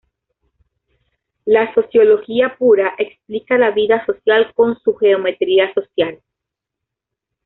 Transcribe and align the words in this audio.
La 1.45 1.71
sociología 1.75 2.57
pura 2.57 2.95
explica 2.97 3.59
la 3.59 3.69
vida 3.69 4.03
social 4.07 4.51
con 4.55 4.75
su 4.79 4.95
geometría 4.95 5.71
social. 5.75 6.19